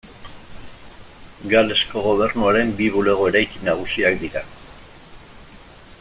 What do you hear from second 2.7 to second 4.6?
bi bulego eraikin nagusiak dira.